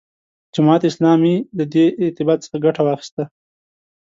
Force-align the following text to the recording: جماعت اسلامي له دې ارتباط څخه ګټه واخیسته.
جماعت 0.55 0.81
اسلامي 0.89 1.35
له 1.57 1.65
دې 1.73 1.85
ارتباط 2.03 2.39
څخه 2.45 2.57
ګټه 2.65 2.81
واخیسته. 2.83 3.23